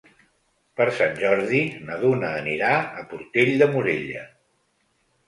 Per 0.79 0.85
Sant 0.99 1.11
Jordi 1.19 1.59
na 1.89 1.97
Duna 2.05 2.31
anirà 2.37 2.71
a 3.03 3.05
Portell 3.13 3.53
de 3.63 3.69
Morella. 3.77 4.25